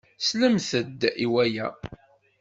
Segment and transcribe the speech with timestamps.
[0.27, 1.67] Slemt-d i waya!